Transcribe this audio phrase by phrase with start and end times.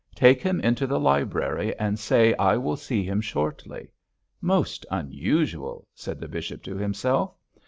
[0.15, 3.89] 'Take him into the library and say I will see him shortly.
[4.41, 7.35] Most unusual,' said the bishop to himself.